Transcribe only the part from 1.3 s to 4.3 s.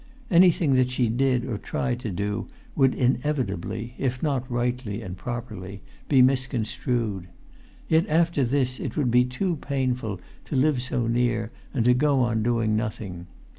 or tried to do, would inevitably, if